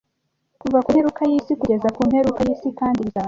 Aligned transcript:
Kuva 0.61 0.77
ku 0.85 0.89
mperuka 0.93 1.21
y'isi 1.29 1.53
kugeza 1.59 1.87
ku 1.95 2.01
mperuka 2.07 2.39
y'isi, 2.47 2.69
kandi 2.79 2.99
bizaba 3.05 3.19